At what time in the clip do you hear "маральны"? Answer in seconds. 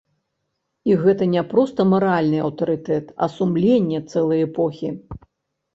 1.93-2.39